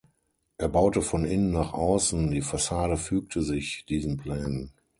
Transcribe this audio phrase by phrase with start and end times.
[0.57, 4.73] Er baute von innen nach außen, die Fassade fügte sich diesen Plänen.